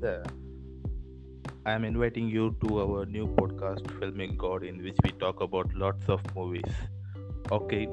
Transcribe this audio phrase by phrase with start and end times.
[0.00, 0.24] there.
[1.64, 5.72] I am inviting you to our new podcast, Filming God, in which we talk about
[5.74, 6.72] lots of movies.
[7.50, 7.88] Okay,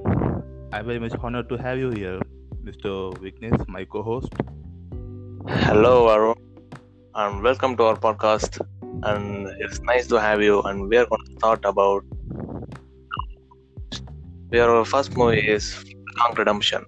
[0.71, 2.19] I'm very much honored to have you here,
[2.63, 2.93] Mr.
[3.23, 4.33] Vignesh, my co host.
[5.47, 6.35] Hello, Arun,
[7.15, 8.59] and welcome to our podcast.
[9.03, 10.61] And it's nice to have you.
[10.61, 12.03] And we are going to start about
[14.53, 15.83] our first movie is
[16.19, 16.85] Long Redemption.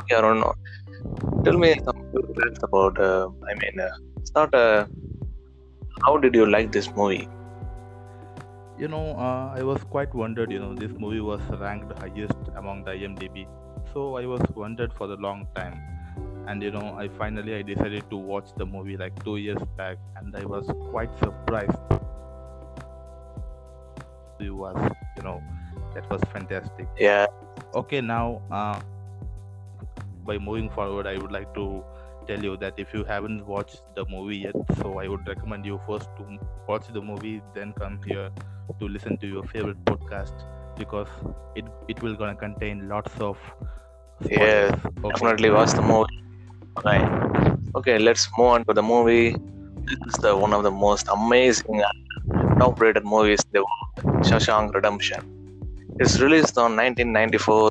[0.00, 0.42] Okay, Arun,
[1.44, 1.98] tell me some
[2.62, 2.98] about.
[2.98, 3.88] Uh, I mean, uh,
[4.28, 4.54] start.
[4.54, 4.88] a
[6.06, 7.28] how did you like this movie?
[8.78, 12.84] You know, uh, I was quite wondered, you know, this movie was ranked highest among
[12.84, 13.46] the IMDb.
[13.92, 15.80] So I was wondered for a long time.
[16.46, 19.98] And you know, I finally I decided to watch the movie like two years back
[20.16, 21.78] and I was quite surprised.
[24.40, 24.76] It was,
[25.16, 25.42] you know,
[25.94, 26.86] that was fantastic.
[26.98, 27.26] Yeah,
[27.74, 28.80] Okay, now uh,
[30.24, 31.84] by moving forward, I would like to
[32.28, 35.80] tell you that if you haven't watched the movie yet, so I would recommend you
[35.86, 38.30] first to watch the movie, then come here
[38.80, 40.46] to listen to your favorite podcast
[40.78, 41.08] because
[41.56, 43.38] it it will gonna contain lots of
[44.30, 46.18] yeah, definitely watch the movie.
[46.84, 47.56] Right.
[47.76, 49.30] Okay, let's move on to the movie.
[49.88, 55.22] This is the one of the most amazing and top-rated movies the world, Shawshank Redemption.
[56.00, 57.70] It's released on 1994.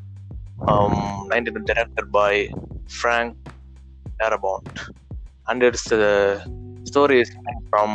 [0.67, 2.49] Um, 19 directed by
[2.87, 3.37] Frank
[4.19, 4.89] Darabont,
[5.47, 6.41] and it's the
[6.83, 7.31] story is
[7.69, 7.89] from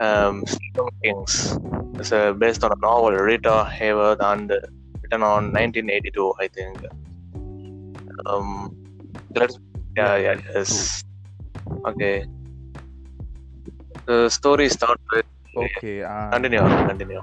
[0.00, 1.58] um, Stephen King's.
[1.98, 4.50] It's uh, based on a novel Rita Hayworth and
[5.02, 6.78] written on 1982, I think.
[8.26, 8.74] Um,
[9.34, 9.58] let's
[9.96, 11.04] yeah, yeah, yes.
[11.86, 12.26] Okay.
[14.06, 15.26] The story starts with.
[15.56, 17.22] Okay, uh, continue, continue.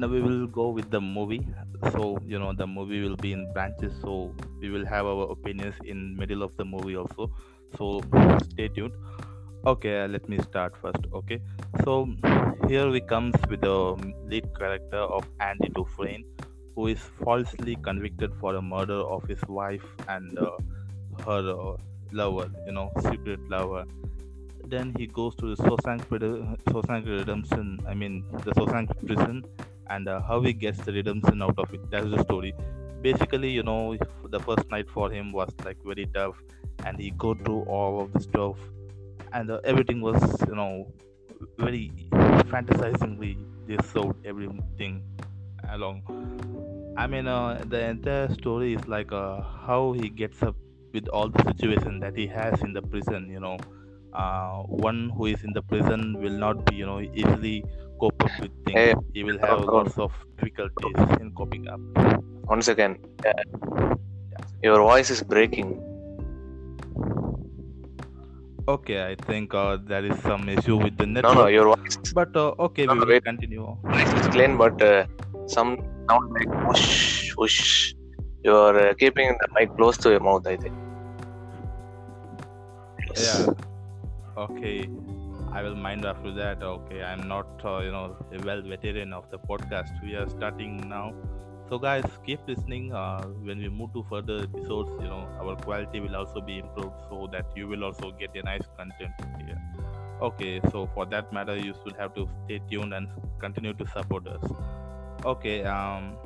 [0.00, 1.46] Now we will go with the movie.
[1.92, 5.74] So you know the movie will be in branches, so we will have our opinions
[5.84, 7.30] in middle of the movie also.
[7.76, 8.00] So
[8.50, 8.94] stay tuned.
[9.66, 11.04] Okay, let me start first.
[11.12, 11.40] Okay,
[11.84, 12.08] so
[12.66, 13.76] here we comes with the
[14.26, 16.24] lead character of Andy Dufresne,
[16.74, 20.56] who is falsely convicted for the murder of his wife and uh,
[21.26, 21.76] her uh,
[22.12, 23.84] lover, you know, secret lover.
[24.66, 29.44] Then he goes to the Shawshank Redemption, I mean the Shawshank prison,
[29.90, 31.90] and uh, how he gets the redemption out of it.
[31.90, 32.54] That's the story.
[33.02, 33.96] Basically, you know,
[34.28, 36.36] the first night for him was like very tough,
[36.86, 38.56] and he go through all of the stuff
[39.32, 40.86] and uh, everything was you know
[41.58, 41.90] very
[42.52, 43.36] fantasizingly
[43.66, 45.02] they showed everything
[45.70, 46.02] along
[46.96, 50.56] i mean uh, the entire story is like uh, how he gets up
[50.92, 53.56] with all the situation that he has in the prison you know
[54.12, 54.58] uh,
[54.88, 57.64] one who is in the prison will not be you know easily
[58.00, 61.80] cope up with things Hey, he will have lots of difficulties in coping up
[62.60, 62.98] second.
[63.24, 63.32] Uh,
[64.32, 64.44] yeah.
[64.62, 65.70] your voice is breaking.
[68.68, 71.34] okay i think uh, there is some issue with the network.
[71.34, 74.28] No, no, your voice, but uh, okay no, we no, will wait, continue voice is
[74.28, 75.06] clean, but uh,
[75.46, 75.70] some
[76.08, 77.94] sound like whoosh, whoosh.
[78.44, 80.74] You are uh, keeping the mic close to your mouth, I think.
[83.16, 83.46] yeah
[84.36, 84.88] Okay,
[85.52, 86.62] I will mind after that.
[86.62, 89.92] Okay, I'm not, uh, you know, a well veteran of the podcast.
[90.02, 91.12] We are starting now.
[91.68, 92.92] So, guys, keep listening.
[92.92, 96.96] Uh, when we move to further episodes, you know, our quality will also be improved
[97.08, 99.58] so that you will also get a nice content here.
[100.20, 103.08] Okay, so for that matter, you should have to stay tuned and
[103.40, 104.42] continue to support us.
[105.24, 106.16] Okay, um,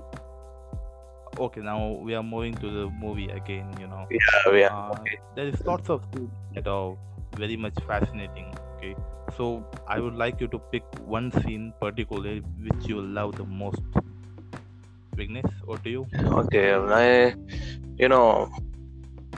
[1.39, 4.69] okay, now we are moving to the movie again, you know Yeah, yeah.
[4.69, 5.19] uh, Okay.
[5.35, 6.97] there is lots of things that are
[7.37, 8.55] very much fascinating
[8.85, 8.95] okay
[9.37, 10.85] so i would like you to pick
[11.19, 13.83] one scene particularly which you love the most
[15.17, 16.07] Vignesh, or do you
[16.39, 16.75] Okay.
[16.75, 17.37] I,
[17.97, 18.51] you know,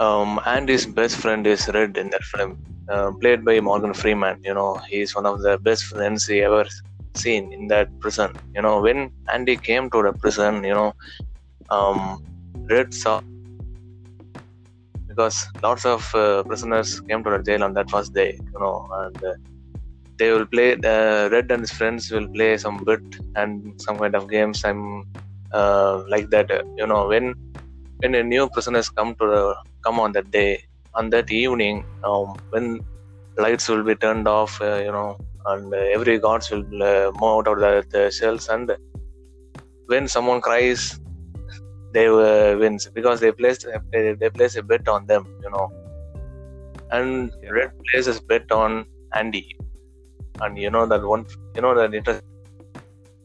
[0.00, 2.58] um, Andy's best friend is Red in that film,
[2.88, 4.42] uh, played by Morgan Freeman.
[4.42, 6.64] You know, he's one of the best friends he ever
[7.14, 8.32] seen in that prison.
[8.54, 10.94] You know, when Andy came to the prison, you know,
[11.68, 12.24] um,
[12.70, 13.20] Red saw
[15.16, 18.38] because lots of uh, prisoners came to the jail on that first day.
[18.52, 19.34] You know, and uh,
[20.18, 20.74] they will play.
[20.74, 23.00] Uh, Red and his friends will play some bit
[23.34, 24.64] and some kind of games.
[24.64, 25.04] I'm
[25.52, 26.50] uh, like that.
[26.76, 27.34] You know, when
[28.00, 30.62] when a new prisoners come to the, come on that day
[30.94, 32.80] on that evening um, when
[33.38, 37.48] lights will be turned off uh, you know and every guards will uh, move out
[37.48, 38.72] of the, the cells and
[39.86, 40.98] when someone cries
[41.96, 45.66] they uh, wins because they placed they, they place a bet on them you know
[46.96, 47.52] and Yeah.
[47.58, 48.72] red places bet on
[49.20, 49.44] andy
[50.42, 51.24] and you know that one
[51.56, 52.22] you know that interest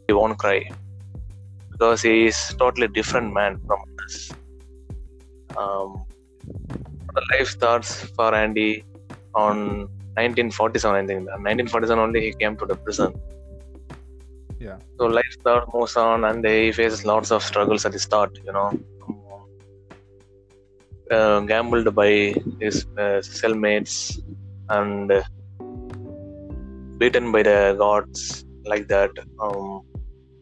[0.08, 0.60] he won't cry
[1.74, 4.16] because he is totally different man from us
[5.62, 5.90] um,
[7.16, 8.84] the life starts for Andy
[9.36, 9.58] on
[10.18, 11.20] 1947, I think.
[11.28, 13.14] 1947 only he came to the prison.
[14.66, 14.78] Yeah.
[14.98, 18.32] So life start moves on, and he faces lots of struggles at the start.
[18.48, 18.70] You know,
[21.18, 22.12] uh, gambled by
[22.60, 23.94] his uh, cellmates
[24.70, 25.24] and uh,
[27.00, 29.12] beaten by the gods like that.
[29.42, 29.82] Um,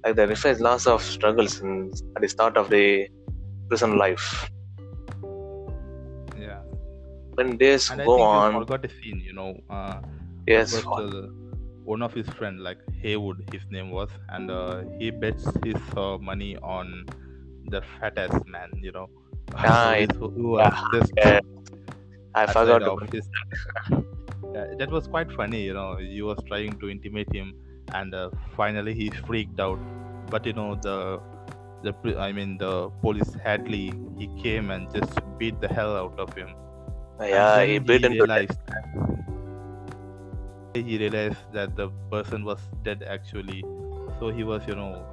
[0.03, 3.07] like that, he faced lots of struggles in, at the start of the
[3.69, 4.27] prison life.
[6.37, 6.61] Yeah.
[7.35, 9.51] When days And I go think you on, forgot a scene, you know.
[9.69, 10.01] Uh,
[10.45, 11.27] yes, uh,
[11.89, 16.17] one of his friend, like Heywood, his name was, and uh, he bets his uh,
[16.29, 17.05] money on
[17.73, 19.07] the fattest man, you know.
[19.55, 21.39] Ah, who, who was just yeah,
[22.35, 23.27] I forgot of his.
[24.53, 25.89] Yeah, that was quite funny, you know.
[25.97, 27.49] He was trying to intimate him,
[27.93, 29.79] and uh, finally he freaked out.
[30.31, 30.95] But you know the
[31.83, 33.85] the I mean the police Hadley,
[34.17, 36.55] he came and just beat the hell out of him.
[37.19, 38.57] Yeah, he beat him to death.
[40.73, 43.63] He realized that the person was dead actually.
[44.19, 45.05] So he was, you know,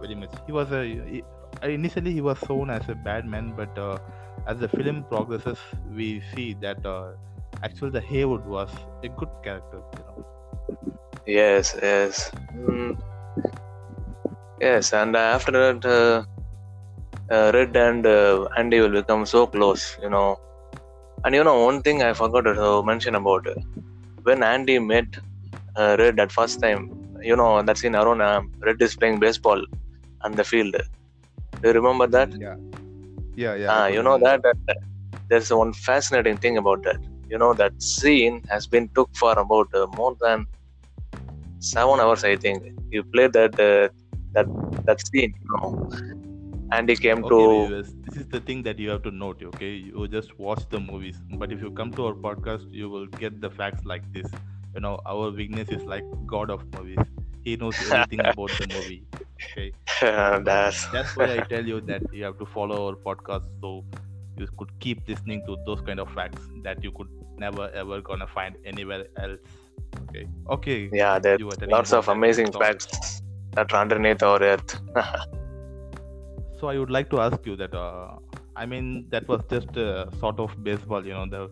[0.00, 0.32] very much.
[0.46, 0.84] He was a.
[0.84, 1.22] He,
[1.62, 3.98] initially, he was shown as a bad man, but uh,
[4.46, 5.58] as the film progresses,
[5.90, 7.12] we see that uh,
[7.62, 8.70] actually the Heywood was
[9.02, 9.82] a good character.
[9.98, 10.18] You know.
[11.26, 12.30] Yes, yes.
[12.54, 12.96] Mm.
[14.60, 16.24] Yes, and after that, uh,
[17.34, 20.38] uh, Red and uh, Andy will become so close, you know.
[21.24, 23.54] And you know, one thing I forgot to mention about uh,
[24.24, 25.06] when Andy met
[25.76, 26.82] uh, Red at first time,
[27.22, 29.62] you know, that scene around uh, Red is playing baseball
[30.22, 30.74] on the field.
[31.60, 32.30] Do you remember that?
[32.38, 32.56] Yeah.
[33.36, 33.70] Yeah, yeah.
[33.70, 34.78] Ah, I you know that, that
[35.28, 37.00] there's one fascinating thing about that.
[37.28, 40.46] You know that scene has been took for about uh, more than
[41.58, 42.62] seven hours, I think.
[42.90, 43.88] You played that uh,
[44.34, 44.46] that
[44.86, 45.90] that scene, you know,
[46.78, 49.42] and he came Okay, to viewers, this is the thing that you have to note.
[49.50, 53.06] Okay, you just watch the movies, but if you come to our podcast, you will
[53.06, 54.30] get the facts like this.
[54.74, 56.98] You know, our Vignesh is like God of movies.
[57.44, 59.02] He knows everything about the movie.
[59.44, 59.72] Okay,
[60.50, 63.84] that's that's why I tell you that you have to follow our podcast so
[64.38, 68.26] you could keep listening to those kind of facts that you could never ever gonna
[68.26, 69.40] find anywhere else.
[70.08, 70.90] Okay, okay.
[70.92, 71.14] yeah.
[71.18, 73.22] Were telling lots of amazing facts
[73.52, 74.80] that are underneath our earth.
[76.58, 77.74] So I would like to ask you that.
[77.74, 78.16] Uh,
[78.56, 81.04] I mean, that was just a sort of baseball.
[81.06, 81.50] You know, the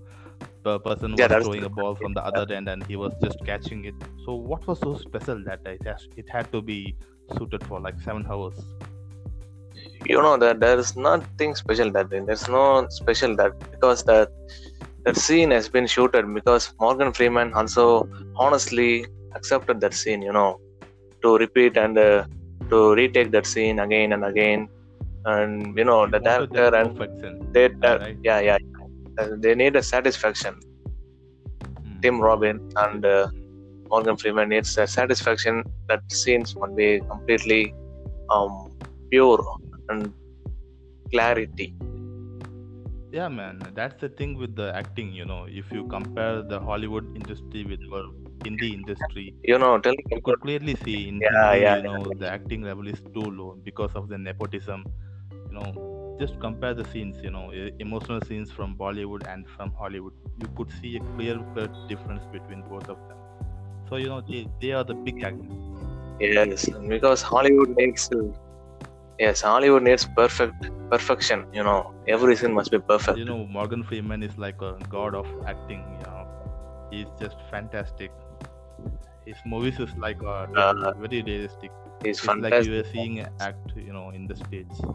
[0.62, 3.44] the person Yeah, was throwing a ball from the other end, and he was just
[3.44, 3.94] catching it.
[4.24, 6.96] So what was so special that it has, it had to be
[7.38, 8.58] suited for like seven hours?
[10.06, 12.20] you know that there is nothing special that day.
[12.26, 14.28] There's no special that because that
[15.04, 20.22] that scene has been shooted because Morgan Freeman also honestly accepted that scene.
[20.22, 20.60] You know,
[21.22, 22.24] to repeat and uh,
[22.70, 24.68] to retake that scene again and again,
[25.24, 26.96] and you know the director and
[27.54, 28.16] they Yeah, uh, right.
[28.22, 28.58] yeah yeah
[29.18, 30.54] uh, they need a satisfaction.
[31.82, 32.00] Hmm.
[32.02, 33.28] Tim Robin and uh,
[33.90, 37.74] Morgan Freeman needs a satisfaction that scenes must be completely
[38.30, 38.70] um,
[39.10, 39.42] pure
[39.88, 40.12] and
[41.12, 41.74] clarity.
[43.12, 45.12] Yeah, man, that's the thing with the acting.
[45.12, 48.04] You know, if you compare the Hollywood industry with our
[48.44, 51.82] Hindi industry, You know, tell me you could clearly see in Yeah, Hindi, yeah, you
[51.82, 54.84] know, the acting level is too low because of the nepotism.
[55.52, 57.20] You know, just compare the scenes.
[57.22, 60.14] You know, emotional scenes from Bollywood and from Hollywood.
[60.36, 63.18] You could see a clear-cut difference between both of them.
[63.88, 65.70] So you know, they, they are the big actors.
[66.20, 68.08] Yes, because Hollywood needs
[69.18, 71.46] yes, Hollywood needs perfect perfection.
[71.52, 73.18] You know, every scene must be perfect.
[73.18, 75.84] You know, Morgan Freeman is like a god of acting.
[76.00, 76.26] You know,
[76.90, 78.12] he's just fantastic.
[79.26, 81.72] His movies is like uh, Uh, very realistic.
[82.04, 84.86] He's It's like you were seeing an act, you know, in the stage.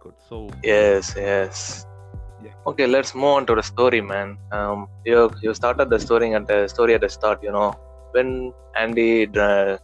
[0.00, 0.14] Good.
[0.28, 1.84] So Yes, yes.
[2.44, 2.54] Yeah.
[2.70, 4.28] Okay, let's move on to the story, man.
[4.56, 7.38] Um, you you started the story at the story at the start.
[7.46, 7.68] You know,
[8.16, 8.28] when
[8.82, 9.78] Andy dr-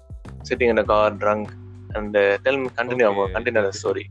[0.50, 1.52] sitting in the car drunk,
[1.94, 4.04] and uh, tell me, continue, Okay, continue the story.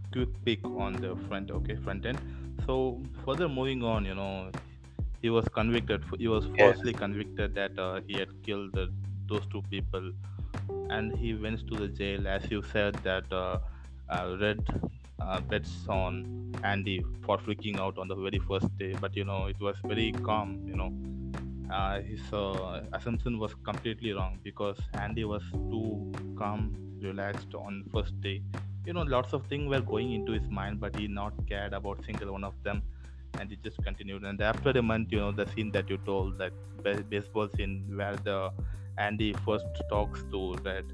[0.45, 2.19] peek on the front, okay, front end.
[2.65, 4.51] So further moving on, you know,
[5.21, 6.03] he was convicted.
[6.17, 6.74] He was Yeah.
[6.74, 8.88] falsely convicted that uh, he had killed the,
[9.29, 10.12] those two people,
[10.89, 12.27] and he went to the jail.
[12.27, 13.59] As you said, that uh,
[14.09, 14.65] uh, Red
[15.19, 19.48] uh, bets on Andy for freaking out on the very first day, but you know,
[19.48, 20.63] it was very calm.
[20.67, 27.53] You know, uh, his uh, assumption was completely wrong because Andy was too calm, relaxed
[27.55, 28.41] on first day.
[28.86, 32.05] You know, lots of things were going into his mind, but he not cared about
[32.05, 32.84] single one of them,
[33.39, 34.24] and he just continued.
[34.24, 36.53] And after a month, you know, the scene that you told, that
[36.84, 38.51] ba- baseball scene where the
[38.98, 40.86] Andy first talks to Red,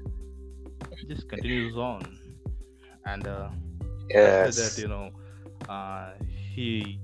[1.08, 2.18] just continues on,
[3.06, 3.48] and uh,
[4.20, 4.52] after Yes.
[4.52, 5.10] that, you know,
[5.68, 6.12] uh,
[6.54, 7.00] he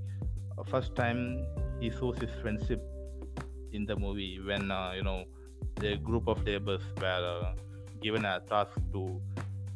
[0.67, 1.47] first time
[1.81, 2.81] he shows his friendship
[3.73, 5.25] in the movie when uh, you know
[5.77, 7.53] the group of laborers were uh,
[8.01, 9.21] given a task to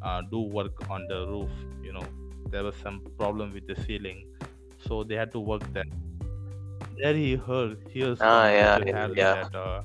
[0.03, 1.51] uh, do work on the roof.
[1.83, 2.07] You know,
[2.51, 4.25] there was some problem with the ceiling,
[4.79, 5.85] so they had to work there.
[7.03, 8.79] There he heard hears Ah, yeah,
[9.15, 9.15] yeah.
[9.31, 9.83] that uh,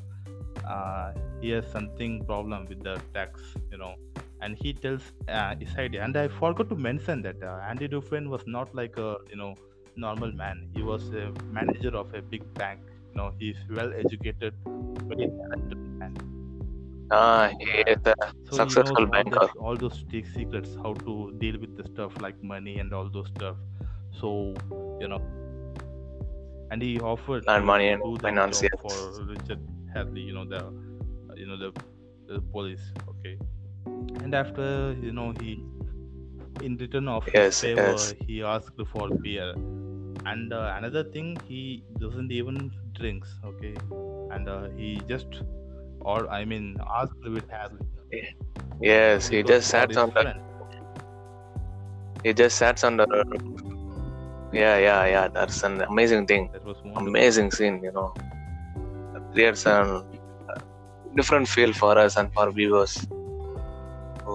[0.67, 3.55] uh, he has something problem with the tax.
[3.71, 3.95] You know,
[4.41, 6.03] and he tells uh, idea.
[6.03, 9.55] And I forgot to mention that uh, Andy Dufresne was not like a you know
[9.95, 10.69] normal man.
[10.73, 12.81] He was a manager of a big bank.
[13.11, 14.53] You know, he's well educated,
[15.07, 16.17] very talented man.
[17.11, 18.15] Ah, he is a
[18.49, 19.39] So successful all banker.
[19.39, 23.09] that, all those big secrets, how to deal with the stuff like money and all
[23.09, 23.57] those stuff.
[24.11, 24.53] So
[24.99, 25.21] you know,
[26.71, 29.61] and he offered And money and finance, for Richard
[29.93, 30.21] Hadley.
[30.21, 30.61] You know the,
[31.35, 31.71] you know the,
[32.27, 32.93] the police.
[33.09, 33.37] Okay,
[34.23, 35.63] and after you know he,
[36.63, 38.13] in return of Yes, favor, yes.
[38.25, 39.53] he asked for beer.
[40.25, 43.29] And uh, another thing, he doesn't even drinks.
[43.45, 43.75] Okay,
[44.31, 45.27] and uh, he just,
[46.01, 47.85] or I mean, asked with Hadley.
[48.81, 50.35] Yes, he just sat on the
[52.23, 53.07] he just sat on the
[54.53, 55.27] yeah, yeah, yeah.
[55.27, 56.49] That's an amazing thing.
[56.53, 56.77] That was.
[56.95, 58.13] Amazing scene, you know.
[59.15, 60.03] It creates a
[61.15, 63.05] different feel for us and for viewers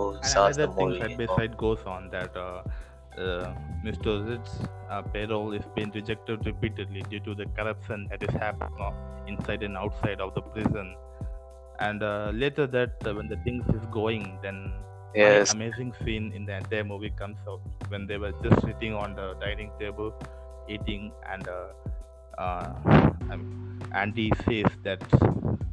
[0.03, 1.01] who And saw the another thing movie.
[1.01, 2.63] side by side goes on that uh,
[3.19, 3.55] uh,
[3.85, 4.13] Mr.
[4.27, 4.59] Ritz
[4.91, 8.91] uh, payroll is being rejected repeatedly due to the corruption that is happening uh,
[9.27, 10.97] inside and outside of the prison.
[11.81, 14.73] And uh, later that uh, when the things is going, then
[15.15, 19.15] Yes, amazing scene in the entire movie comes out when they were just sitting on
[19.15, 20.15] the dining table
[20.69, 21.49] eating and
[22.39, 23.11] uh,
[23.95, 25.03] Andy says that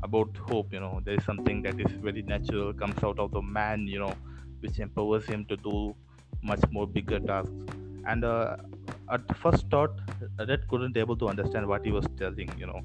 [0.04, 1.02] about hope you know.
[1.04, 4.14] There is something that is very natural comes out of the man you know
[4.62, 5.96] which empowers him to do
[6.42, 7.52] much more bigger tasks.
[8.06, 8.58] And uh,
[9.12, 10.00] at first thought
[10.48, 12.82] Red couldn't able to understand what he was telling you know.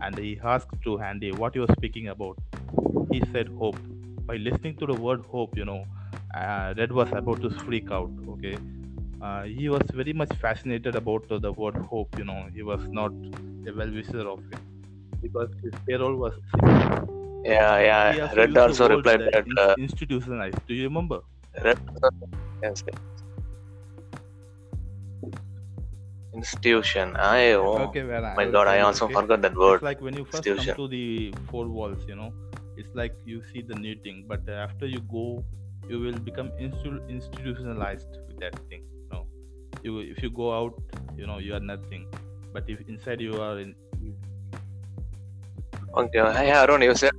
[0.00, 2.38] And he asked to Andy what he was speaking about?
[3.12, 3.78] He said hope.
[4.26, 5.84] By listening to the word hope you know
[6.34, 8.56] uh, red was about to freak out okay
[9.24, 12.82] uh, he was very much fascinated about uh, the word hope you know he was
[13.00, 13.12] not
[13.68, 14.62] a well-wisher of it
[15.22, 16.34] because his payroll was
[17.44, 18.22] yeah, yeah.
[18.22, 21.20] also Red also replied that that in- uh, institutionalized do you remember
[21.64, 21.78] Red
[22.62, 22.82] yes,
[26.34, 27.16] institution.
[27.16, 29.14] I oh okay well my will god, I also okay?
[29.14, 29.82] forgot that it's word.
[29.82, 30.74] like when you first institution.
[30.74, 32.32] come to the four walls you know
[32.76, 35.44] it's like you see the new thing but after you go
[35.88, 38.82] you will become institutionalized with that thing
[39.82, 40.74] you if you go out
[41.16, 42.06] you know you are nothing
[42.52, 43.74] but if inside you are in
[45.96, 47.12] Okay, hey Arun, you said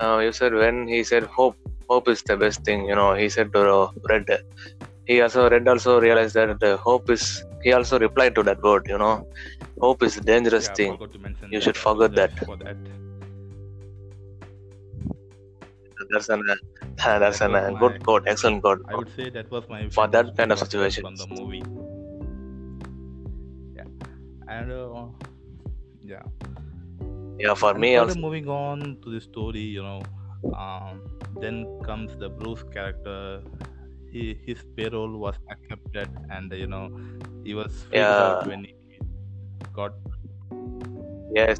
[0.00, 1.56] uh, you said when he said hope,
[1.88, 2.86] hope is the best thing.
[2.86, 4.26] You know, he said to uh, Red.
[5.04, 7.44] He also Red also realized that the hope is.
[7.64, 8.86] He also replied to that word.
[8.88, 9.26] You know,
[9.80, 10.92] hope is a dangerous yeah, thing.
[10.92, 12.38] forgot to mention You should forget that.
[12.46, 12.76] for that
[16.12, 16.56] That's an uh,
[17.18, 18.82] that's That an uh, my- good quote, excellent quote.
[18.88, 21.02] I would say that was my For that kind of situation.
[21.04, 21.62] from the movie.
[23.76, 23.84] Yeah,
[24.56, 25.06] and uh,
[26.02, 26.22] yeah.
[27.38, 28.18] Yeah, for and me also.
[28.26, 30.02] moving on to the story, you know,
[30.64, 31.00] um,
[31.40, 33.42] then comes the Bruce character.
[34.10, 36.90] He, his payroll was accepted, and you know,
[37.44, 38.44] he was Yeah.
[38.46, 38.74] when he
[39.72, 39.94] got
[41.34, 41.58] Yes,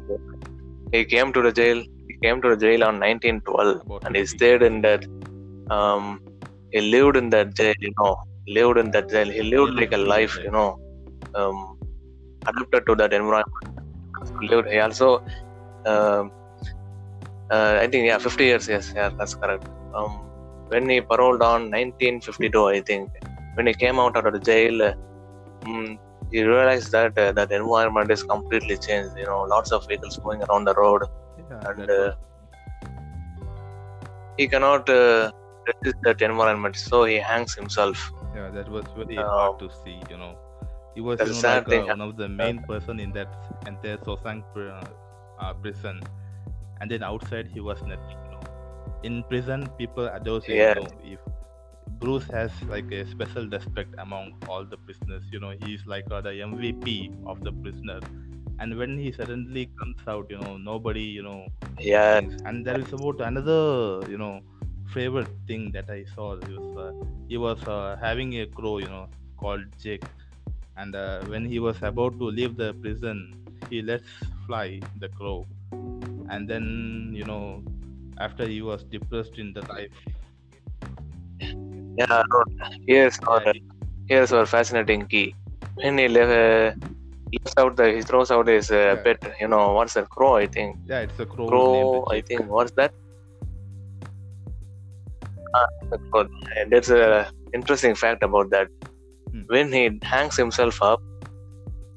[0.91, 1.83] he came to the jail.
[2.23, 5.03] Came to the jail on 1912, about and he stayed in that.
[5.75, 6.05] Um,
[6.71, 7.75] he lived in that jail.
[7.85, 8.11] You know,
[8.57, 9.29] lived in that jail.
[9.37, 10.37] He lived like a life.
[10.45, 10.69] You know,
[11.35, 11.57] um,
[12.47, 13.65] adapted to that environment.
[14.51, 14.69] Lived.
[14.69, 15.09] He also.
[15.85, 16.31] Um,
[17.51, 18.67] uh, I think yeah, 50 years.
[18.67, 19.67] Yes, yeah, that's correct.
[19.93, 20.11] Um,
[20.69, 23.09] when he paroled on 1952, I think,
[23.55, 24.93] when he came out of the jail, uh,
[25.61, 25.97] mm,
[26.31, 29.11] he realized that uh, that environment is completely changed.
[29.17, 31.03] You know, lots of vehicles going around the road,
[31.49, 32.13] Yeah, and uh,
[34.37, 35.31] he cannot uh,
[35.67, 38.11] resist that environment, so he hangs himself.
[38.35, 40.01] yeah, that was very Uh, hard to see.
[40.09, 40.37] You know,
[40.95, 43.29] he was you know like uh, one of the main person in that
[43.67, 44.83] entire Shawshank uh,
[45.39, 46.01] uh, prison,
[46.79, 48.17] and then outside he was nothing.
[48.25, 48.43] You know,
[49.03, 50.59] in prison people adore him.
[50.59, 50.73] Yeah.
[50.75, 51.19] You know, if
[51.99, 55.23] Bruce has like a special respect among all the prisoners.
[55.31, 57.99] You know, he's like uh, the MVP of the prisoner.
[58.63, 62.21] And when he suddenly comes out, you know, nobody, you know, Yeah.
[62.45, 64.41] And there is about another, you know,
[64.93, 66.37] favorite thing that I saw.
[66.47, 66.93] He was, uh,
[67.27, 70.05] he was uh, having a crow, you know, called Jake.
[70.77, 73.35] And uh, when he was about to leave the prison,
[73.69, 74.09] he lets
[74.47, 75.47] fly the crow.
[76.29, 77.63] And then, you know,
[78.19, 79.91] after he was depressed in the life,
[81.97, 82.23] yeah.
[82.31, 82.43] no,
[82.87, 83.41] Here's our
[84.07, 85.35] here's our fascinating key.
[85.75, 86.77] When he left,
[87.57, 88.95] out the he throws out his uh, Yeah.
[89.03, 89.35] pet.
[89.41, 90.35] You know what's that crow?
[90.35, 91.47] I think Yeah, it's a crow.
[91.47, 92.05] crow.
[92.11, 92.93] I think what's that?
[95.55, 95.67] Ah,
[96.11, 96.27] crow.
[96.57, 98.67] And There's a interesting fact about that.
[99.31, 99.43] Hmm.
[99.47, 101.01] When he hangs himself up,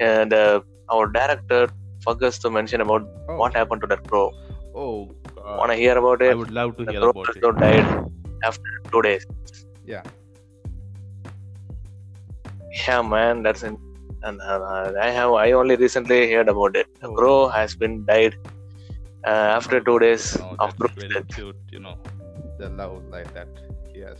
[0.00, 1.68] and uh, our director
[2.04, 4.30] forgets to mention about Oh, what happened to that crow.
[4.74, 6.30] Oh, uh, Wanna hear about it?
[6.32, 7.58] I would love to The hear crow about also it.
[7.58, 8.10] died
[8.44, 9.26] after two days.
[9.84, 10.02] Yeah.
[12.86, 13.78] Yeah, man, that's in,
[14.26, 16.86] and uh, I have I only recently heard about it.
[17.00, 17.14] The Oh.
[17.18, 18.36] crow has been died
[19.26, 21.26] uh, after two days No, of Bruce's death.
[21.34, 21.96] cute, you know,
[22.58, 23.48] the love like that.
[23.94, 24.18] Yes,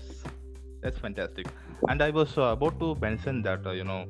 [0.82, 1.46] that's fantastic.
[1.88, 4.06] And I was uh, about to mention that, uh, you know,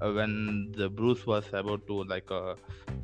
[0.00, 2.54] uh, when the Bruce was about to like uh,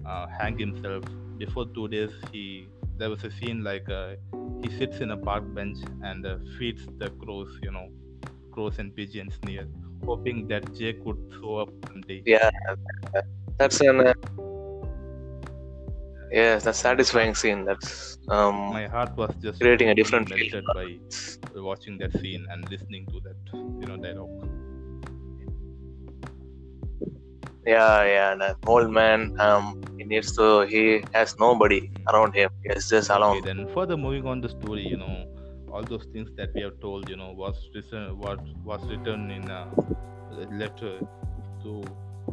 [0.06, 1.04] uh, hang himself
[1.38, 4.14] before two days, he there was a scene like uh,
[4.62, 7.88] he sits in a park bench and uh, feeds the crows, you know,
[8.52, 9.66] crows and pigeons near,
[10.04, 12.22] hoping that Jay could show up someday.
[12.26, 12.50] Yeah,
[13.58, 14.14] that's an uh,
[16.32, 17.64] yes, that's satisfying scene.
[17.64, 20.62] That's um My heart was just creating a different feel.
[20.74, 20.98] by
[21.70, 24.30] watching that scene and listening to that you know dialogue
[27.66, 29.34] Yeah, yeah, that old man.
[29.40, 30.66] Um, he needs to.
[30.72, 32.50] He has nobody around him.
[32.62, 33.40] He's just okay alone.
[33.42, 35.24] then further moving on the story you know
[35.74, 39.50] all those things that we have told you know was written what was written in
[39.50, 39.66] a
[40.52, 41.00] letter
[41.62, 41.82] to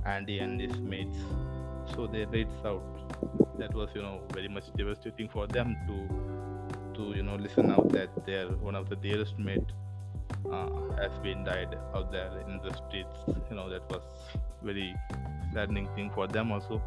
[0.05, 1.17] andy and his mates.
[1.95, 2.83] So they reads out.
[3.57, 5.97] That was you know very much devastating for them to
[6.95, 9.71] to you know listen out that their one of the dearest mate
[10.51, 10.69] uh,
[10.99, 13.17] has been died out there in the streets.
[13.49, 14.03] You know that was
[14.61, 14.95] very
[15.53, 16.81] saddening thing for them also.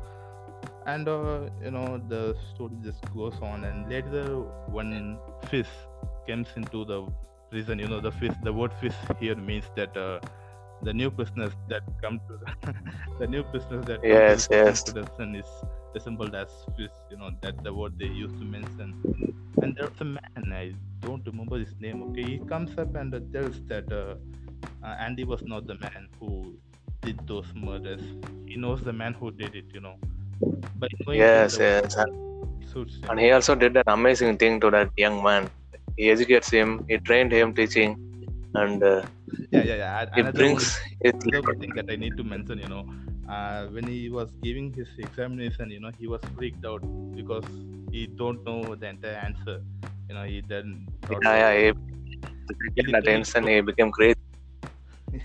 [0.87, 3.65] And uh, you know the story just goes on.
[3.65, 5.19] And later when
[5.51, 5.75] fish
[6.27, 6.99] comes into the
[7.51, 10.19] prison you know the fish the word fish here means that uh,
[10.83, 12.75] the new prisoners that come to the,
[13.21, 14.85] the new prisoners that come Yes, to the yes.
[14.85, 15.49] prison is
[15.97, 18.95] assembled as fish you know that the word they used to mention
[19.63, 20.73] and there's a man i
[21.05, 24.15] don't remember his name okay he comes up and uh, tells that uh,
[24.85, 26.31] uh, andy was not the man who
[27.03, 28.05] did those murders
[28.47, 29.97] he knows the man who did it you know
[31.09, 33.11] him, Yes, yes, and, who suits him.
[33.11, 35.51] and he also did an amazing thing to that young man.
[35.97, 36.85] He educates him.
[36.89, 37.97] He trained him teaching,
[38.55, 39.03] and uh,
[39.51, 42.85] yeah yeah yeah and another brings another thing that I need to mention, you know,
[43.29, 46.83] uh, when he was giving his examination, you know, he was freaked out
[47.15, 47.45] because
[47.91, 49.63] he don't know the entire answer.
[50.09, 51.73] You know, he then yeah, yeah, he,
[52.77, 53.47] He attention.
[53.47, 54.17] He became crazy.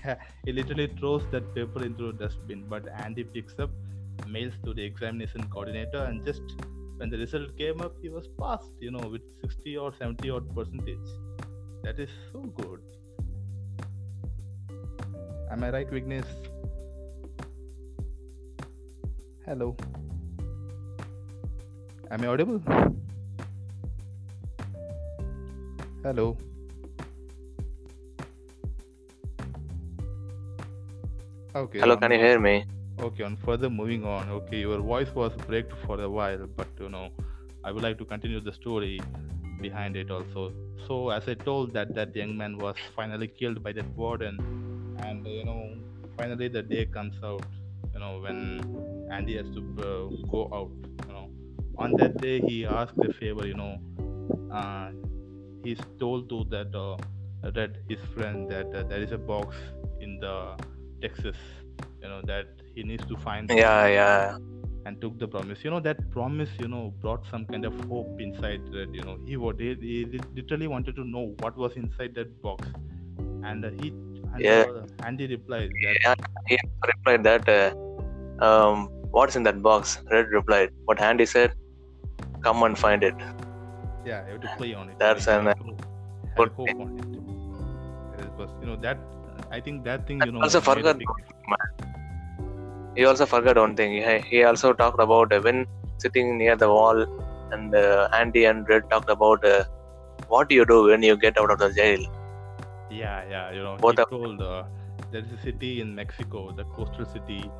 [0.04, 3.70] yeah, he literally throws that paper into a dustbin, but Andy picks up,
[4.26, 6.42] mails to the examination coordinator, and just
[7.00, 10.54] when the result came up, he was passed, you know, with 60 or 70 odd
[10.54, 11.12] percentage.
[11.82, 12.80] That is so good.
[15.50, 16.32] Am I right, Vignesh?
[19.46, 19.74] Hello.
[22.10, 22.60] Am I audible?
[26.02, 26.36] Hello.
[31.54, 31.80] Okay.
[31.80, 32.66] Hello, can you hear me?
[33.00, 34.28] Okay, on further moving on.
[34.28, 37.08] Okay, your voice was breaked for a while, but you know,
[37.64, 39.00] I would like to continue the story
[39.60, 40.52] behind it also.
[40.86, 44.38] So, as I told that that young man was finally killed by that warden,
[44.98, 45.76] and you know,
[46.18, 47.46] finally the day comes out.
[47.94, 50.70] You know, when Andy has to uh, go out.
[51.08, 51.30] You know,
[51.78, 53.46] on that day he asked a favor.
[53.46, 53.78] You know,
[54.52, 54.90] uh,
[55.64, 56.96] he's told to that uh,
[57.56, 59.56] Red, his friend, that uh, there is a box
[60.00, 60.56] in the
[61.00, 61.36] Texas.
[62.02, 64.36] You know that he needs to find Yeah, yeah.
[64.86, 65.64] and took the promise.
[65.64, 69.18] You know that promise, you know, brought some kind of hope inside that You know,
[69.26, 72.68] he would he, he literally wanted to know what was inside that box,
[73.44, 73.88] and uh, he
[74.34, 74.64] and, Yeah.
[74.76, 76.14] uh, Andy replied that Yeah,
[76.48, 76.58] he
[76.92, 77.48] replied that.
[77.48, 79.98] Uh, um, what's in that box?
[80.10, 80.70] Red replied.
[80.86, 81.52] What Andy said?
[82.42, 83.14] Come and find it.
[84.06, 84.98] yeah, you have to play on it.
[84.98, 88.24] That's an, uh, to have good hope on it.
[88.24, 88.98] It was, you know, that
[89.50, 91.08] I think that thing, you know, also forgot big
[92.94, 93.92] He also forgot one thing.
[93.92, 95.66] He, he also talked about uh, when
[95.98, 97.04] sitting near the wall,
[97.50, 99.64] and uh, Andy and Red talked about uh,
[100.28, 102.00] what do you do when you get out of the jail.
[102.90, 107.04] Yeah, yeah, you know, Both he told there is a city in Mexico, the coastal
[107.06, 107.52] city,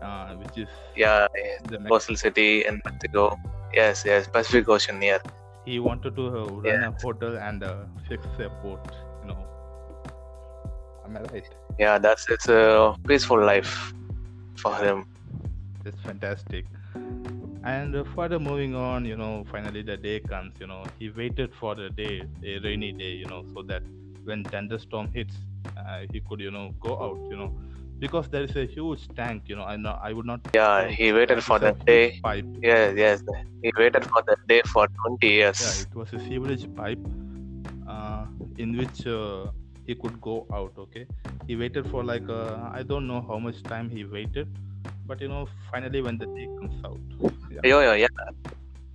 [0.00, 1.26] uh, which is Yeah,
[1.68, 3.36] the coastal city in Mexico.
[3.72, 5.20] Yes, yes, Pacific Ocean near.
[5.64, 6.84] he wanted to uh, run Yeah.
[6.84, 8.86] a hotel and uh, fix a port,
[9.22, 9.46] you know.
[11.04, 11.48] Am I right?
[11.78, 13.92] Yeah, that's it's a peaceful life
[14.60, 15.04] for him.
[15.84, 16.66] That's fantastic.
[17.64, 21.54] And uh, further moving on, you know, finally the day comes, you know, he waited
[21.54, 23.82] for the day, a rainy day, you know, so that
[24.24, 25.36] when thunderstorm hits,
[25.76, 27.52] uh, he could, you know, go out, you know.
[27.98, 31.12] because there is a huge tank you know i know i would not Yeah, he
[31.12, 32.14] waited for that day.
[32.22, 33.20] pipe Yes, yes.
[33.62, 35.60] He waited for that day for 20 years.
[35.60, 37.00] yeah it was a sewerage pipe
[37.86, 39.46] uh, in which uh,
[39.86, 41.06] he could go out okay
[41.46, 44.48] he waited for like uh, i don't know how much time he waited
[45.06, 47.00] but you know finally when the day comes out
[47.50, 48.08] yeah Yo, yo, yeah.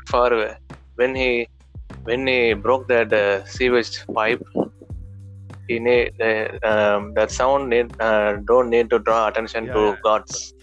[0.07, 0.55] For uh,
[0.95, 1.47] when he
[2.03, 4.43] when he broke that uh, sewage pipe,
[5.67, 9.79] he need uh, um, that sound need uh, don't need to draw attention yeah, to
[9.79, 9.95] yeah.
[10.03, 10.53] gods.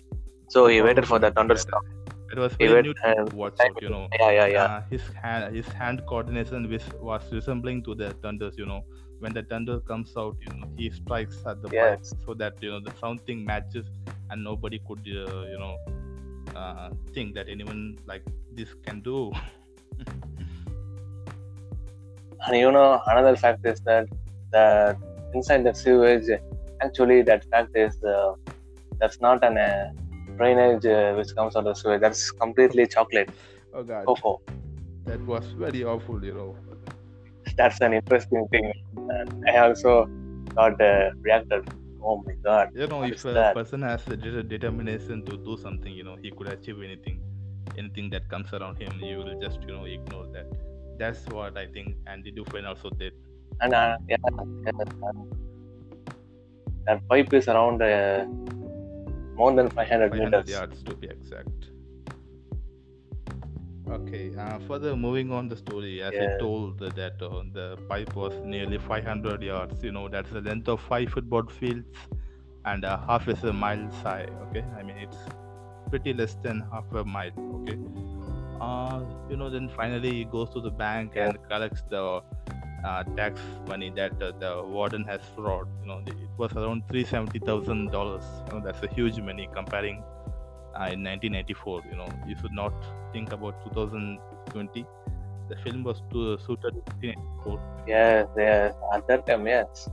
[0.48, 1.84] So he waited for the yeah thunderstorm.
[2.30, 4.64] It was very new to watch you know yeah, yeah, yeah.
[4.64, 8.82] uh, his hand his hand coordination was, was resembling to the thunders you know
[9.20, 12.14] when the thunder comes out you know he strikes at the Yes.
[12.24, 13.86] so that you know the sound thing matches
[14.30, 15.76] and nobody could uh, you know
[16.54, 18.22] uh, think that anyone like
[18.54, 19.32] this can do
[22.46, 24.06] And you know another fact is that
[24.52, 24.96] that
[25.34, 26.28] inside the sewage,
[26.80, 28.34] actually that fact is uh,
[29.00, 29.90] that's not an uh,
[30.38, 32.00] drainage uh, which comes out of sewage.
[32.00, 33.30] That's completely chocolate,
[33.74, 34.40] oh god cocoa.
[35.06, 36.56] that was very awful you know
[37.56, 38.72] That's an interesting thing.
[38.96, 40.06] And I also
[40.54, 41.68] got uh, reacted.
[42.02, 43.54] Oh my god, you know if a that?
[43.54, 47.20] person has the de- determination to do something you know he could achieve anything
[47.76, 50.46] anything that comes around him you will just you know ignore that
[50.98, 53.12] that's what i think andy dufresne also did
[53.60, 54.16] And uh, yeah,
[54.66, 54.72] yeah,
[56.86, 58.24] that pipe is around uh,
[59.38, 60.50] more than 500 500 meters.
[60.56, 61.70] yards to be exact
[63.96, 68.34] okay uh, further moving on the story as i told that uh, the pipe was
[68.44, 71.98] nearly 500 yards you know that's the length of five football fields
[72.66, 75.16] and uh, half is a mile high okay i mean it's
[75.90, 77.78] pretty less than half a mile okay
[78.60, 81.28] uh, you know then finally he goes to the bank Yeah.
[81.28, 82.20] and collects the
[82.84, 87.90] uh, tax money that uh, the warden has fraud you know it was around 370000
[87.90, 90.02] dollars you know that's a huge money comparing
[90.78, 92.72] uh, in 1984 you know you should not
[93.12, 94.86] think about 2020
[95.48, 98.74] the film was to, suited in 1984 Yes, yes.
[98.92, 99.88] At that time, yes.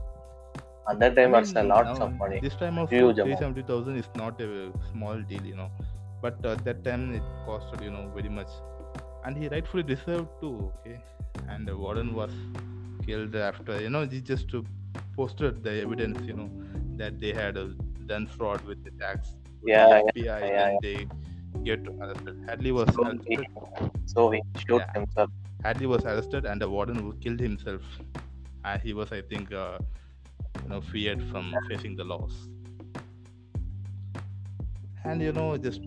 [0.88, 2.40] At that time, I it's a lot of money.
[2.40, 3.40] This time of Huge amount.
[3.40, 5.70] 370,000 is not a small deal, you know.
[6.22, 8.48] But uh, that time it costed, you know, very much.
[9.24, 11.00] And he rightfully deserved to, okay.
[11.48, 12.30] And the warden was
[13.06, 14.62] killed after, you know, he just uh,
[15.16, 16.50] posted the evidence, you know,
[16.96, 17.68] that they had uh,
[18.06, 19.34] done fraud with the tax.
[19.72, 21.08] to Yeah, the yeah, FBI, yeah, and they
[21.62, 22.36] get arrested.
[22.48, 23.46] Hadley was So he, arrested.
[24.06, 24.92] so he shoot Yeah.
[24.94, 25.30] himself.
[25.64, 27.82] Hadley was arrested, and the warden who killed himself.
[28.64, 29.78] And he was, I think, uh,
[30.62, 32.48] you know, feared from facing the laws.
[35.04, 35.80] And you know, just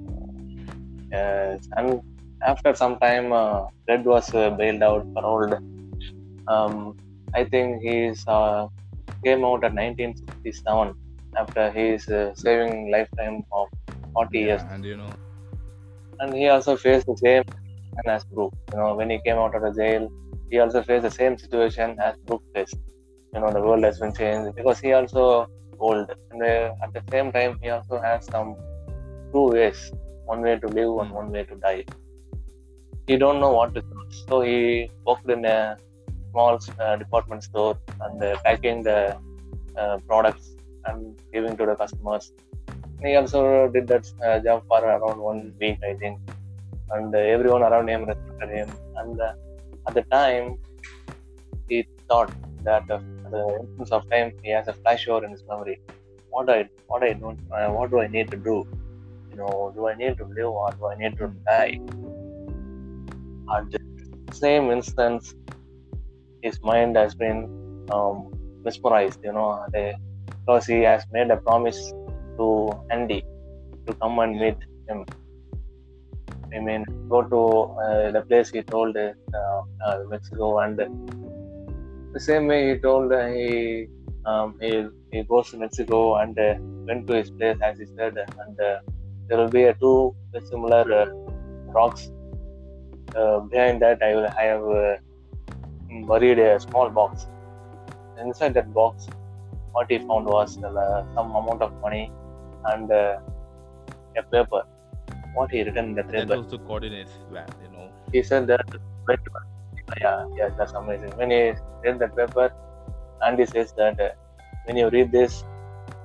[1.11, 1.67] Yes.
[1.75, 2.01] And
[2.45, 5.55] after some time, uh, Red was uh, bailed out, paroled.
[6.47, 6.95] Um,
[7.35, 8.67] I think he's uh,
[9.23, 10.93] came out at 1967
[11.37, 13.67] after his uh, saving lifetime of
[14.13, 14.61] 40 years.
[14.71, 15.09] and you know,
[16.19, 17.43] And he also faced the same
[18.05, 18.53] as Brooke.
[18.71, 20.09] You know, when he came out of the jail,
[20.49, 22.77] he also faced the same situation as Brooke faced.
[23.33, 25.47] You know, the world has been changed because he also
[25.79, 26.11] old.
[26.31, 28.55] And uh, at the same time, he also has some
[29.33, 29.91] two ways:
[30.25, 31.85] one way to live and one way to die.
[33.07, 35.77] He don't know what to choose, so he worked in a
[36.31, 39.17] small uh, department store and uh, packing the
[39.77, 42.33] uh, products and giving to the customers.
[43.03, 44.05] He also did that
[44.43, 46.19] job for around one week, I think,
[46.91, 48.69] and everyone around him respected him.
[48.97, 49.19] And
[49.87, 50.57] at the time,
[51.69, 52.31] he thought
[52.63, 55.79] that at the instance of time, he has a flash over in his memory.
[56.29, 58.67] What I, what I don't, what do I need to do?
[59.31, 61.79] You know, do I need to live or do I need to die?
[63.55, 63.79] At the
[64.33, 65.33] same instance,
[66.41, 67.39] his mind has been
[67.91, 68.31] um,
[68.63, 69.19] mesmerized.
[69.23, 69.95] You know, they,
[70.39, 71.93] because he has made a promise
[72.37, 73.23] to Andy
[73.87, 75.05] to come and meet him.
[76.53, 77.41] I mean, go to
[77.83, 79.13] uh, the place he told uh,
[79.85, 80.79] uh, Mexico, and
[82.13, 83.87] the same way he told uh, he
[84.25, 86.55] um, he he goes to Mexico and uh,
[86.87, 88.79] went to his place as he said, and uh,
[89.27, 90.15] there will be two
[90.49, 90.83] similar
[91.67, 92.09] rocks.
[93.51, 94.99] Behind that, I will I have
[96.07, 97.27] buried a small box.
[98.19, 99.07] Inside that box,
[99.71, 102.11] what he found was uh, some amount of money
[102.65, 103.19] and uh,
[104.17, 104.63] a paper.
[105.33, 106.37] What he written in the that paper.
[106.37, 107.89] was the coordinates you know.
[108.11, 108.65] He said that.
[109.07, 109.45] Paper.
[110.01, 111.11] Yeah, yeah, that's amazing.
[111.17, 112.51] When he read the paper,
[113.25, 114.09] Andy says that uh,
[114.65, 115.43] when you read this,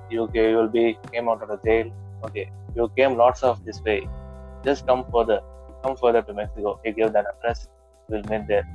[0.09, 1.91] you you will be came out of the jail.
[2.23, 4.07] Okay, you came lots of this way.
[4.63, 5.39] Just come further,
[5.83, 6.79] come further to Mexico.
[6.83, 7.67] He gave that address.
[8.09, 8.65] We'll meet there.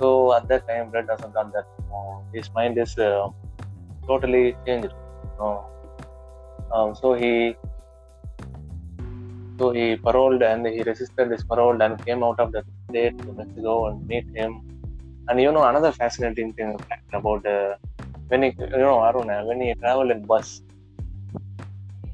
[0.00, 1.66] So at that time, Brett doesn't done that.
[1.94, 3.28] Uh, his mind is uh,
[4.06, 4.94] totally changed.
[5.40, 5.60] Uh,
[6.78, 7.30] Um, so he
[9.58, 13.32] so he paroled and he resisted his parole and came out of the state to
[13.40, 14.52] Mexico and meet him.
[15.28, 16.70] And you know another fascinating thing
[17.12, 17.74] about uh,
[18.28, 20.62] when he you know Arun uh, when he traveled in bus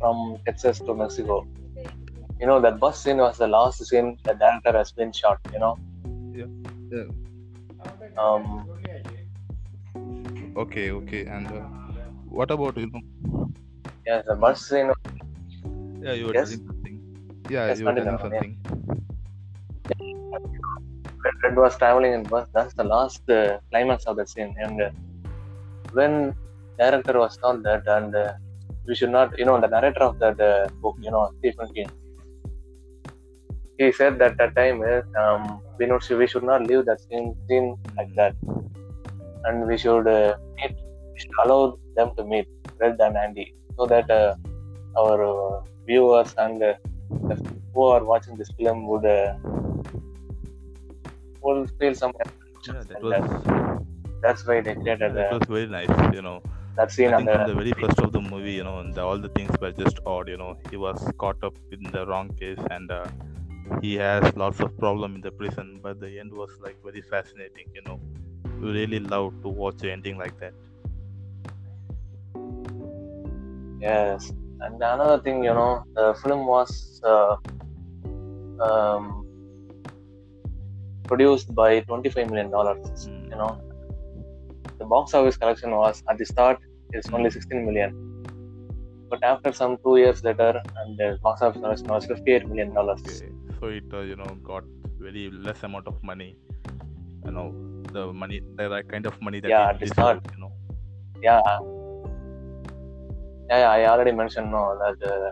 [0.01, 1.47] from Texas to Mexico.
[2.41, 5.39] You know that bus scene was the last scene the director has been shot.
[5.53, 5.75] You know.
[6.41, 6.51] Yeah.
[6.97, 7.09] Yeah.
[8.19, 8.65] Um,
[10.57, 11.27] Okay, okay.
[11.27, 11.61] And uh,
[12.29, 13.03] what about you know?
[14.07, 14.91] yes, the bus scene.
[16.03, 16.49] Yeah, you were Yes.
[16.49, 16.97] telling something.
[17.51, 18.53] Yeah, Yes, you were telling something.
[21.23, 24.55] when Red was traveling in bus, that's the last uh, climax of the scene.
[24.59, 24.91] And uh,
[25.93, 26.35] when
[26.79, 28.33] director was told that, and uh,
[28.87, 31.91] we should not, you know, the narrator of that uh, book, you know, Stephen King,
[33.79, 37.01] he said that at that time is um, we not we should not leave that
[37.01, 38.35] scene, scene like that,
[39.45, 40.73] and we should uh, meet,
[41.13, 42.47] we should allow them to meet
[42.81, 44.35] Red and Andy, so that uh,
[44.97, 46.75] our uh, viewers and uh,
[47.75, 49.35] who are watching this film would uh,
[51.43, 52.13] will feel some
[52.67, 53.83] Yeah, that was that-
[54.23, 56.15] that's why they created that uh, was very nice.
[56.15, 56.43] You know,
[56.77, 59.03] that scene I think the, from the very first of the movie, you know, the,
[59.03, 60.29] all the things were just odd.
[60.29, 63.07] You know, he was caught up in the wrong case, and uh,
[63.81, 65.81] he has lots of problem in the prison.
[65.83, 67.67] But the end was like very fascinating.
[67.75, 68.01] You know,
[68.61, 70.55] we really love to watch the ending like that.
[73.81, 77.37] yes and another thing you know the film was uh,
[78.61, 79.25] um,
[81.09, 83.31] produced by 25 million dollars Mm.
[83.31, 83.53] you know
[84.79, 86.59] the box office collection was at the start
[86.93, 87.37] is only Mm.
[87.37, 87.93] 16 million
[89.11, 93.03] but after some two years later and the box office collection was 58 million dollars
[93.05, 94.65] Okay, so it uh, you know got
[94.99, 96.37] very less amount of money.
[97.25, 97.47] You know,
[97.93, 100.21] the money, the right kind of money that Yeah, it start.
[100.35, 100.53] You know,
[101.23, 101.41] yeah
[103.51, 105.31] yeah, yeah i already mentioned no that uh,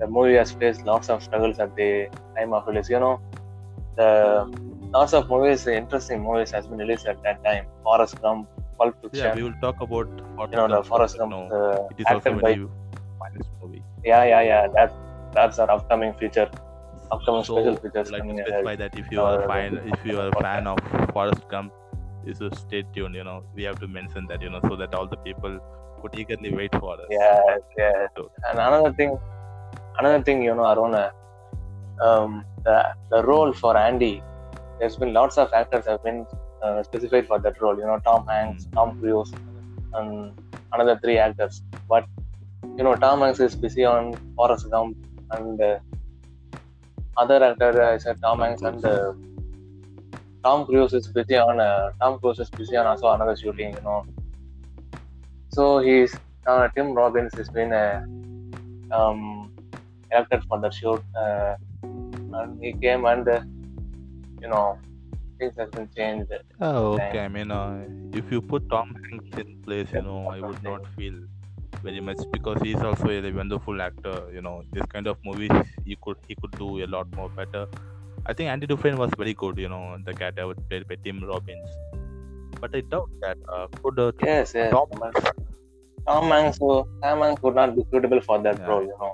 [0.00, 1.90] the movie has faced lots of struggles at the
[2.36, 3.14] time of release you know
[3.96, 4.10] the
[4.96, 9.26] lots of movies interesting movies has been released at that time forrest gump pulp fiction
[9.26, 10.08] yeah, we will talk about
[10.50, 12.54] you know the forrest gump No, uh, it is also by
[13.62, 13.82] movie.
[14.04, 14.90] yeah yeah yeah that
[15.36, 16.48] that's our upcoming feature
[17.10, 20.28] upcoming So, special features like to specify that if you are fan, if you are
[20.28, 20.78] a fan of
[21.12, 21.72] Forrest Gump,
[22.26, 23.14] is to stay tuned.
[23.14, 24.42] You know, we have to mention that.
[24.42, 25.58] You know, so that all the people
[26.02, 27.06] could eagerly wait for us.
[27.10, 29.12] yes yes So- and another thing
[29.98, 31.02] another thing you know aruna
[32.06, 32.76] um, the
[33.12, 34.14] the role for andy
[34.78, 36.26] there's been lots of actors have been
[36.62, 38.72] uh, specified for that role you know tom hanks Mm.
[38.76, 39.30] tom cruise
[39.98, 40.10] and
[40.74, 41.62] another three actors
[41.92, 42.04] but
[42.78, 44.96] you know tom hanks is busy on forrest gump
[45.36, 45.78] and uh,
[47.16, 49.12] other actor uh, I said tom Tom hanks and uh,
[50.44, 53.82] tom cruise is busy on uh, tom cruise is busy on also another shooting you
[53.82, 54.04] know
[55.50, 56.14] so he's
[56.46, 58.04] uh, Tim Robbins has been uh,
[58.90, 59.52] um,
[60.10, 63.40] elected for the shoot, uh, and he came and uh,
[64.40, 64.78] you know
[65.38, 66.32] things has been changed.
[66.60, 67.08] Oh, okay.
[67.08, 67.20] Okay.
[67.20, 70.86] I mean, uh, if you put Tom Hanks in place, you know, I would not
[70.96, 71.14] feel
[71.88, 74.16] very much because he's also a wonderful actor.
[74.36, 75.50] You know, this kind of movies
[75.84, 77.66] he could he could do a lot more better.
[78.26, 79.58] I think Andy Dufresne was very good.
[79.64, 81.70] You know, the character played by Tim Robbins.
[82.60, 84.70] But I doubt that uh, could uh, Yes, yes.
[84.72, 85.34] Tom- but
[86.06, 88.68] Tom Hanks, uh, Tom Hanks would not be suitable for that Yeah.
[88.72, 88.82] role.
[88.92, 89.12] You know,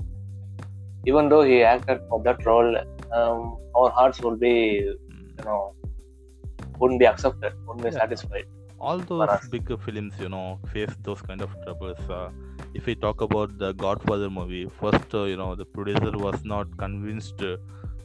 [1.07, 2.77] even though he acted for that role,
[3.19, 4.55] um, our hearts would be
[4.85, 5.61] mm, you know
[6.79, 8.01] wouldn't be accepted, wouldn't be Yeah.
[8.03, 8.47] satisfied.
[8.81, 11.99] All those bigger films, you know, face those kind of troubles.
[12.09, 12.31] Uh,
[12.75, 16.77] if we talk about the Godfather movie, first, uh, you know, the producer was not
[16.79, 17.57] convinced uh,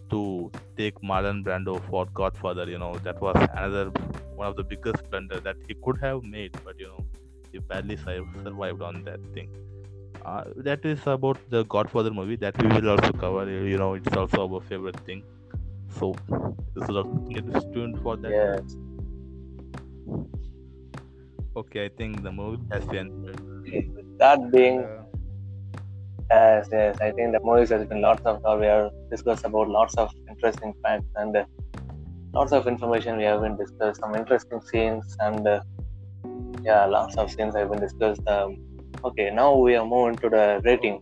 [0.10, 2.70] to take Marlon Brando for Godfather.
[2.70, 3.90] You know, that was another
[4.36, 7.06] one of the biggest blunder that he could have made, but you know,
[7.52, 9.50] he barely survived on that thing.
[10.26, 13.50] Uh, that is about the Godfather movie that we will also cover.
[13.50, 15.24] You know, it's also our favorite thing.
[16.00, 16.14] So,
[16.76, 18.32] this is get tuned for that.
[18.32, 18.76] Yes.
[21.56, 23.10] Okay, I think the movie has been.
[24.20, 25.06] That being Uh,
[26.30, 26.98] Yes, yes.
[27.02, 30.74] I think the movies has been lots of we have discussed about lots of interesting
[30.82, 31.46] facts and uh,
[32.34, 34.02] lots of information we have been discussed.
[34.02, 35.62] Some interesting scenes and uh,
[36.64, 38.28] yeah, lots of scenes have been discussed.
[38.28, 38.58] Um,
[39.04, 41.00] okay, now we are moving to the rating.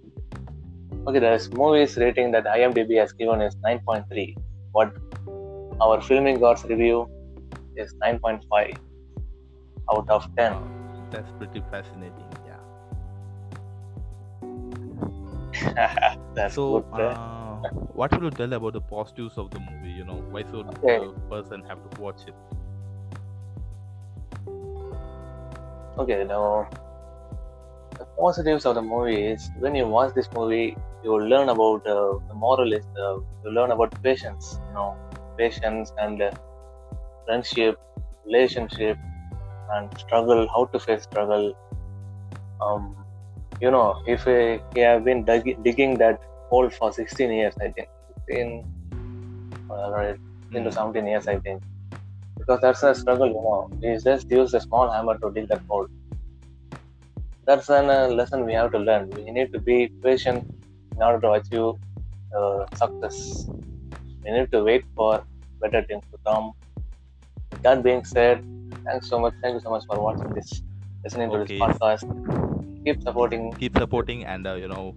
[1.07, 4.35] Okay, the movies rating that IMDb has given is 9.3.
[4.73, 4.93] But
[5.79, 7.07] our filming gods review
[7.77, 8.77] is 9.5
[9.93, 10.53] out of 10.
[10.53, 12.31] uh, that's pretty fascinating.
[12.45, 12.59] Yeah.
[16.35, 16.85] That's so, good.
[16.93, 19.91] uh, uh, what will you tell about the positives of the movie?
[19.91, 20.99] You know, why should Okay.
[20.99, 22.35] the person have to watch it?
[25.97, 26.67] Okay, now
[27.99, 31.85] the positives of the movie is when you watch this movie, you will learn about
[31.87, 34.97] uh, the moral is uh, you learn about patience, you know,
[35.37, 36.31] patience and uh,
[37.25, 37.77] friendship,
[38.25, 38.97] relationship,
[39.73, 41.53] and struggle, how to face struggle.
[42.61, 42.95] Um,
[43.61, 47.69] you know, if we, we have been dig- digging that hole for 16 years, I
[47.69, 47.87] think,
[48.27, 48.65] 16,
[49.69, 50.13] uh,
[50.53, 50.73] into Mm.
[50.73, 51.63] 17 years, I think,
[52.37, 53.69] because that's a struggle, you know.
[53.81, 55.87] We just use a small hammer to dig that hole.
[57.45, 59.09] That's a uh, lesson we have to learn.
[59.09, 60.45] We need to be patient
[60.95, 61.73] in order to achieve
[62.37, 63.47] uh, success.
[64.23, 65.23] We need to wait for
[65.61, 66.53] better things to come.
[67.51, 68.45] With that being said,
[68.85, 69.33] thanks so much.
[69.41, 70.61] Thank you so much for watching this,
[71.03, 72.05] listening to this podcast.
[72.85, 73.53] Keep supporting.
[73.53, 74.95] keep supporting and uh, you know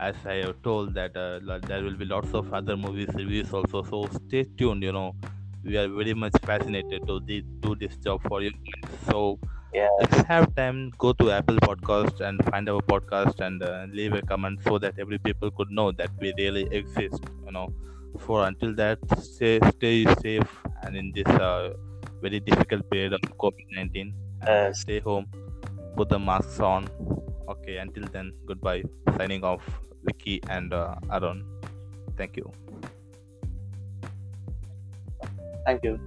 [0.00, 3.82] as i have told that uh, there will be lots of other movies reviews also
[3.82, 5.12] so stay tuned you know
[5.64, 8.52] we are very much fascinated to the, do this job for you
[9.10, 9.38] so
[9.72, 13.86] Yeah, if you have time go to apple podcast and find our podcast and uh,
[13.92, 17.68] leave a comment so that every people could know that we really exist you know
[18.18, 21.70] for until that stay stay safe and in this uh,
[22.26, 24.12] very difficult period of covid-19
[24.48, 25.26] uh, stay home
[25.96, 26.88] put the masks on.
[27.48, 28.82] Okay until then goodbye.
[29.16, 29.62] Signing off
[30.04, 31.44] vicky and uh, aaron
[32.16, 32.50] thank you.
[35.66, 35.98] Thank you.